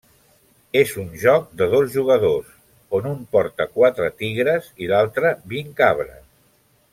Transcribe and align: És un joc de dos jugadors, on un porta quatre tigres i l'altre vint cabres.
És 0.79 0.93
un 1.01 1.11
joc 1.23 1.51
de 1.59 1.67
dos 1.73 1.91
jugadors, 1.95 2.49
on 3.01 3.09
un 3.11 3.19
porta 3.37 3.67
quatre 3.75 4.09
tigres 4.23 4.73
i 4.87 4.93
l'altre 4.95 5.35
vint 5.53 5.71
cabres. 5.83 6.19